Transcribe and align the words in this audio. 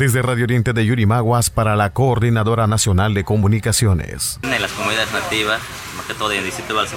Desde 0.00 0.22
Radio 0.22 0.44
Oriente 0.44 0.72
de 0.72 0.86
Yurimaguas 0.86 1.50
para 1.50 1.76
la 1.76 1.92
Coordinadora 1.92 2.66
Nacional 2.66 3.12
de 3.12 3.22
Comunicaciones. 3.22 4.40
En 4.42 4.62
las 4.62 4.72
comunidades 4.72 5.12
nativas, 5.12 5.60
más 5.94 6.06
que 6.06 6.14
todo 6.14 6.32
en 6.32 6.38
el 6.38 6.46
distrito 6.46 6.74
de 6.74 6.88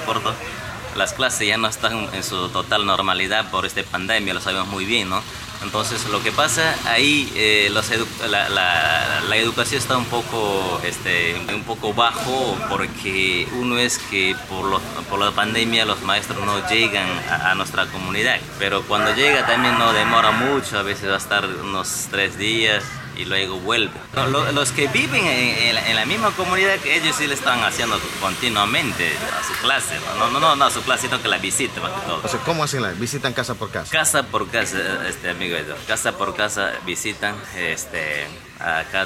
las 0.96 1.12
clases 1.12 1.46
ya 1.46 1.58
no 1.58 1.68
están 1.68 2.08
en 2.14 2.24
su 2.24 2.48
total 2.48 2.86
normalidad 2.86 3.52
por 3.52 3.66
esta 3.66 3.84
pandemia, 3.84 4.34
lo 4.34 4.40
sabemos 4.40 4.70
muy 4.70 4.86
bien, 4.86 5.10
¿no? 5.10 5.22
Entonces 5.64 6.06
lo 6.10 6.22
que 6.22 6.32
pasa 6.32 6.76
ahí, 6.86 7.32
eh, 7.36 7.72
la, 7.72 9.38
educación 9.38 9.82
está 9.82 9.98
un 9.98 10.06
poco, 10.06 10.80
este, 10.84 11.36
un 11.54 11.64
poco 11.64 11.94
bajo 11.94 12.58
porque 12.70 13.48
uno 13.54 13.78
es 13.78 13.98
que 13.98 14.36
por, 14.50 14.82
por 15.10 15.20
la 15.20 15.32
pandemia 15.32 15.86
los 15.86 16.02
maestros 16.02 16.46
no 16.46 16.68
llegan 16.70 17.08
a, 17.30 17.56
nuestra 17.56 17.86
comunidad, 17.88 18.40
pero 18.60 18.84
cuando 18.84 19.14
llega 19.16 19.46
también 19.46 19.78
no 19.78 19.94
demora 19.94 20.32
mucho, 20.32 20.78
a 20.78 20.84
veces 20.84 21.10
va 21.10 21.16
a 21.16 21.18
estar 21.18 21.46
unos 21.46 22.08
tres 22.12 22.38
días 22.38 22.84
y 23.18 23.26
luego 23.26 23.60
vuelve. 23.60 23.94
Los 24.54 24.72
que 24.72 24.88
viven 24.88 25.26
en, 25.26 25.96
la, 25.96 26.06
misma 26.06 26.32
comunidad, 26.32 26.76
ellos 26.86 27.16
sí 27.16 27.28
le 27.28 27.34
están 27.34 27.64
haciendo 27.64 28.00
continuamente 28.22 29.12
a 29.40 29.44
su 29.44 29.54
clase. 29.62 29.96
No, 30.18 30.30
no, 30.30 30.40
no, 30.40 30.56
no 30.56 30.66
a 30.66 30.72
su 30.72 30.82
clase, 30.82 31.08
sino 31.08 31.22
que 31.22 31.28
la 31.28 31.38
visita 31.38 31.82
más 31.82 31.92
que 31.92 32.08
todo. 32.08 32.22
O 32.24 32.28
sea, 32.28 32.40
¿cómo 32.42 32.64
hacen 32.64 32.82
la 32.82 32.92
visitan 32.92 33.34
casa 33.34 33.56
por 33.56 33.72
casa? 33.72 33.92
Casa 33.92 34.24
por 34.24 34.50
casa, 34.50 35.08
este 35.08 35.30
amigo 35.30 35.58
Casa 35.88 36.18
por 36.18 36.36
casa 36.36 36.72
visitan 36.86 37.36
este 37.56 38.28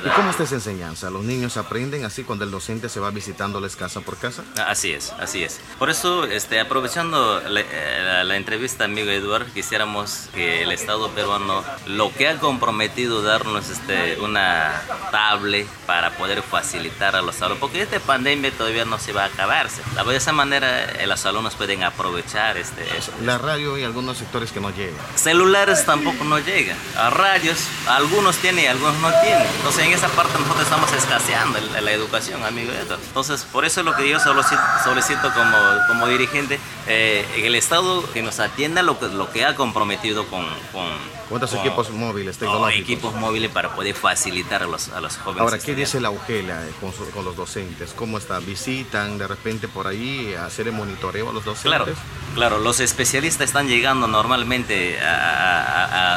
¿Y 0.06 0.10
cómo 0.10 0.30
es 0.30 0.40
esa 0.40 0.56
enseñanza? 0.56 1.10
¿Los 1.10 1.24
niños 1.24 1.58
aprenden 1.58 2.06
así 2.06 2.24
cuando 2.24 2.46
el 2.46 2.52
docente 2.52 2.90
se 2.90 3.00
va 3.00 3.10
visitándoles 3.10 3.76
casa 3.76 4.02
por 4.02 4.18
casa? 4.18 4.44
Así 4.68 4.92
es, 4.92 5.14
así 5.20 5.44
es. 5.44 5.60
Por 5.80 5.90
eso, 5.90 6.26
este, 6.26 6.60
aprovechando 6.60 7.42
la, 7.42 7.62
eh, 7.62 8.36
entrevista, 8.38 8.84
amigo 8.86 9.10
Eduardo, 9.10 9.52
quisiéramos 9.54 10.30
que 10.34 10.62
el 10.62 10.72
Estado 10.72 11.10
peruano, 11.10 11.64
lo 11.88 12.14
que 12.14 12.28
ha 12.28 12.38
comprometido 12.38 13.24
darnos 13.24 13.70
este, 13.70 14.20
una 14.20 14.82
tablet 15.12 15.68
para 15.88 16.12
poder 16.18 16.44
facilitar 16.44 17.16
a 17.16 17.22
los 17.22 17.42
alumnos, 17.42 17.60
porque 17.60 17.82
esta 17.82 17.99
pandemia 17.99 18.52
todavía 18.52 18.86
no 18.86 18.99
se 18.99 19.12
va 19.12 19.24
a 19.24 19.27
acabarse. 19.27 19.82
De 20.08 20.16
esa 20.16 20.32
manera, 20.34 20.86
eh, 20.86 21.08
los 21.08 21.26
alumnos 21.26 21.55
pueden 21.55 21.84
aprovechar 21.84 22.58
este. 22.58 22.86
La 23.24 23.38
radio 23.38 23.77
y 23.77 23.84
algunos 23.84 24.18
sectores 24.18 24.52
que 24.52 24.60
no 24.60 24.70
llegan. 24.70 24.96
Celulares 25.16 25.86
tampoco 25.86 26.24
no 26.24 26.40
llegan. 26.40 26.77
A 26.96 27.10
radios, 27.10 27.58
algunos 27.88 28.38
tienen 28.38 28.66
y 28.66 28.68
algunos 28.68 28.98
no 28.99 29.10
tienen. 29.21 29.46
Entonces 29.57 29.85
en 29.85 29.93
esa 29.93 30.07
parte 30.09 30.37
nosotros 30.40 30.63
estamos 30.63 30.91
escaseando 30.93 31.59
la 31.81 31.91
educación, 31.91 32.43
amigo. 32.43 32.71
Entonces 32.79 33.43
por 33.51 33.65
eso 33.65 33.81
es 33.81 33.85
lo 33.85 33.95
que 33.95 34.09
yo 34.09 34.20
solicito, 34.20 35.34
como, 35.34 35.57
como 35.87 36.07
dirigente, 36.07 36.59
eh, 36.87 37.26
el 37.43 37.55
Estado 37.55 38.03
que 38.13 38.21
nos 38.21 38.40
atienda 38.40 38.81
lo 38.81 38.99
que, 38.99 39.07
lo 39.07 39.31
que 39.31 39.45
ha 39.45 39.55
comprometido 39.55 40.25
con... 40.27 40.45
con 40.71 41.18
¿Cuántos 41.29 41.53
equipos 41.55 41.90
móviles 41.90 42.37
tecnológicos? 42.37 42.81
equipos 42.81 43.13
móviles 43.15 43.51
para 43.51 43.75
poder 43.75 43.93
facilitar 43.93 44.63
a 44.63 44.68
los, 44.68 44.87
a 44.90 45.01
los 45.01 45.18
jóvenes. 45.18 45.41
Ahora, 45.41 45.59
¿qué 45.59 45.75
dice 45.75 45.99
la 45.99 46.09
UGELA 46.09 46.65
eh, 46.65 46.71
con, 46.79 46.93
con, 47.12 47.25
los 47.25 47.35
docentes? 47.35 47.93
¿Cómo 47.93 48.18
está? 48.18 48.40
¿Visitan 48.40 49.18
de 49.18 49.27
repente 49.27 49.68
por 49.68 49.87
ahí 49.87 50.34
a 50.35 50.45
hacer 50.45 50.68
el 50.68 50.73
monitoreo 50.73 51.29
a 51.29 51.34
los 51.34 51.43
docentes? 51.43 51.63
Claro, 51.63 51.85
claro 52.34 52.59
los 52.59 52.79
especialistas 52.79 53.48
están 53.48 53.68
llegando 53.68 54.07
normalmente 54.07 55.01
a, 55.01 55.63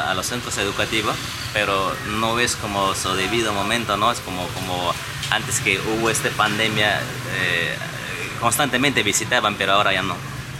a, 0.07 0.11
a 0.11 0.13
los 0.13 0.27
centros 0.27 0.57
educativos, 0.57 1.15
pero 1.53 1.91
no 2.19 2.39
es 2.39 2.55
como 2.55 2.95
su 2.95 3.13
debido 3.21 3.53
momento, 3.53 3.97
¿no? 3.97 4.11
Es 4.11 4.19
como, 4.19 4.47
como 4.49 4.93
antes 5.29 5.59
que 5.59 5.79
hubo 5.79 6.09
esta 6.09 6.29
pandemia, 6.31 6.99
eh, 7.35 7.75
constantemente 8.39 9.03
visitaban, 9.03 9.55
pero 9.55 9.73
ahora 9.73 9.93
ya 9.93 10.01
no. 10.01 10.15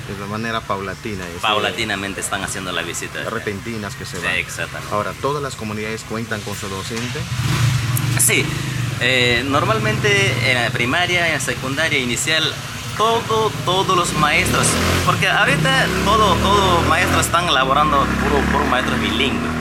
De 0.07 0.25
manera 0.25 0.59
paulatina. 0.61 1.23
Paulatinamente 1.41 2.21
están 2.21 2.43
haciendo 2.43 2.71
la 2.71 2.81
visita. 2.81 3.23
Repentinas 3.29 3.95
que 3.95 4.05
se 4.05 4.19
van. 4.19 4.35
exactamente. 4.35 4.93
Ahora, 4.93 5.13
¿todas 5.21 5.41
las 5.41 5.55
comunidades 5.55 6.03
cuentan 6.03 6.41
con 6.41 6.55
su 6.55 6.67
docente? 6.67 7.19
Sí. 8.19 8.45
Eh, 8.99 9.43
normalmente 9.47 10.51
en 10.51 10.63
la 10.63 10.69
primaria, 10.69 11.27
en 11.27 11.33
la 11.33 11.39
secundaria 11.39 11.97
inicial, 11.97 12.43
todo, 12.97 13.51
todos 13.65 13.97
los 13.97 14.13
maestros, 14.13 14.67
porque 15.05 15.27
ahorita 15.27 15.87
todo, 16.05 16.35
todo 16.35 16.81
maestros 16.81 17.25
están 17.25 17.47
elaborando 17.47 18.05
puro, 18.21 18.41
puro 18.51 18.65
maestros 18.65 18.99
bilingües. 18.99 19.60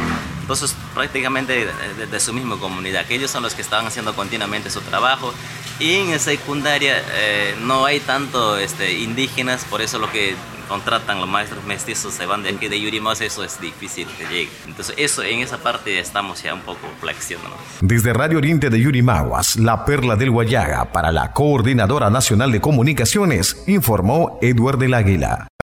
Entonces, 0.51 0.77
prácticamente 0.97 1.65
de, 2.11 2.21
su 2.21 2.33
misma 2.33 2.59
comunidad, 2.59 3.07
que 3.07 3.15
ellos 3.15 3.31
son 3.31 3.45
los 3.45 3.55
que 3.55 3.63
estaban 3.63 3.87
haciendo 3.87 4.17
continuamente 4.17 4.69
su 4.69 4.81
trabajo. 4.81 5.33
Y 5.79 5.95
en 5.95 6.19
secundaria 6.19 7.01
eh, 7.13 7.55
no 7.61 7.85
hay 7.85 8.01
tanto 8.01 8.59
este, 8.59 8.95
indígenas, 8.95 9.65
por 9.65 9.81
eso 9.81 10.01
lo 10.01 10.11
que 10.11 10.35
contratan 10.69 11.21
los 11.21 11.29
maestros 11.29 11.63
mestizos 11.67 12.15
se 12.15 12.27
van 12.27 12.43
de 12.43 12.49
aquí 12.49 12.67
de 12.67 12.81
Yurimas, 12.81 13.21
eso 13.21 13.45
es 13.45 13.61
difícil 13.61 14.09
que 14.19 14.25
llegue. 14.25 14.51
Entonces, 14.67 14.97
eso 14.99 15.23
en 15.23 15.39
esa 15.39 15.59
parte 15.59 16.01
estamos 16.01 16.43
ya 16.43 16.53
un 16.53 16.63
poco 16.63 16.81
flexionando. 16.99 17.57
Desde 17.81 18.13
Radio 18.13 18.39
Oriente 18.39 18.71
de 18.71 18.81
Yurimaguas, 18.81 19.55
la 19.55 19.85
perla 19.85 20.17
del 20.17 20.33
Guayaga, 20.33 20.91
para 20.91 21.13
la 21.13 21.33
Coordinadora 21.33 22.11
Nacional 22.11 22.51
de 22.51 22.61
Comunicaciones, 22.61 23.63
informó 23.69 24.41
Eduardo 24.43 24.81
del 24.81 24.95
Águila. 24.95 25.50